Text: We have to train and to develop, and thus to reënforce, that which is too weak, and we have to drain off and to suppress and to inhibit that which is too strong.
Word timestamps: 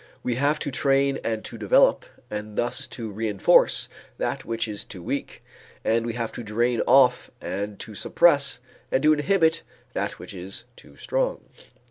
We 0.23 0.33
have 0.33 0.57
to 0.61 0.71
train 0.71 1.19
and 1.23 1.45
to 1.45 1.59
develop, 1.59 2.05
and 2.31 2.57
thus 2.57 2.87
to 2.87 3.13
reënforce, 3.13 3.87
that 4.17 4.43
which 4.45 4.67
is 4.67 4.83
too 4.83 5.03
weak, 5.03 5.43
and 5.85 6.07
we 6.07 6.13
have 6.13 6.31
to 6.31 6.43
drain 6.43 6.81
off 6.87 7.29
and 7.39 7.77
to 7.81 7.93
suppress 7.93 8.61
and 8.91 9.03
to 9.03 9.13
inhibit 9.13 9.61
that 9.93 10.17
which 10.17 10.33
is 10.33 10.65
too 10.75 10.95
strong. 10.95 11.41